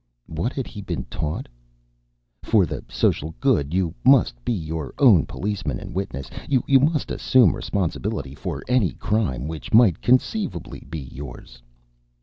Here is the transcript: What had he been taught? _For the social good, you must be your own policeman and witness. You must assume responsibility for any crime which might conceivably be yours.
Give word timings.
What 0.25 0.53
had 0.53 0.65
he 0.65 0.81
been 0.81 1.03
taught? 1.11 1.47
_For 2.43 2.65
the 2.67 2.83
social 2.89 3.35
good, 3.39 3.71
you 3.71 3.93
must 4.03 4.43
be 4.43 4.51
your 4.51 4.95
own 4.97 5.27
policeman 5.27 5.79
and 5.79 5.93
witness. 5.93 6.27
You 6.49 6.79
must 6.79 7.11
assume 7.11 7.55
responsibility 7.55 8.33
for 8.33 8.63
any 8.67 8.93
crime 8.93 9.47
which 9.47 9.75
might 9.75 10.01
conceivably 10.01 10.87
be 10.89 11.01
yours. 11.01 11.61